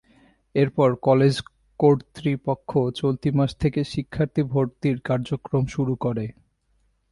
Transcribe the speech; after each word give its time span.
এরপর 0.55 0.89
কলেজ 1.01 1.35
কর্তৃপক্ষ 1.79 2.69
চলতি 2.95 3.29
মাস 3.31 3.51
থেকে 3.59 3.79
শিক্ষার্থী 3.83 4.41
ভর্তির 4.51 4.97
কার্যক্রম 5.01 5.63
শুরু 5.65 5.93
করে। 5.95 6.25